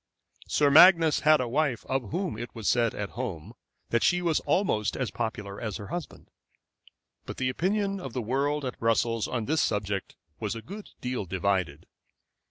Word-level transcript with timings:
Sir 0.47 0.71
Magnus 0.71 1.19
had 1.19 1.39
a 1.39 1.47
wife 1.47 1.85
of 1.85 2.09
whom 2.09 2.35
it 2.35 2.55
was 2.55 2.67
said 2.67 2.95
at 2.95 3.11
home 3.11 3.53
that 3.91 4.01
she 4.01 4.19
was 4.23 4.39
almost 4.39 4.97
as 4.97 5.11
popular 5.11 5.61
as 5.61 5.77
her 5.77 5.89
husband; 5.89 6.31
but 7.27 7.37
the 7.37 7.49
opinion 7.49 7.99
of 7.99 8.11
the 8.13 8.21
world 8.23 8.65
at 8.65 8.79
Brussels 8.79 9.27
on 9.27 9.45
this 9.45 9.61
subject 9.61 10.15
was 10.39 10.55
a 10.55 10.63
good 10.63 10.89
deal 11.01 11.25
divided. 11.25 11.85